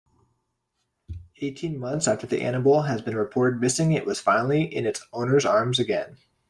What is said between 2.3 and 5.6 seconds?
animal has been reported missing it was finally in its owner's